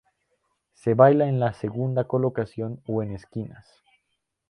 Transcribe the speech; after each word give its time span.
Se 0.73 0.95
baila 0.95 1.27
en 1.27 1.39
la 1.39 1.53
segunda 1.53 2.05
colocación 2.05 2.81
o 2.87 3.03
en 3.03 3.11
esquinas. 3.13 3.67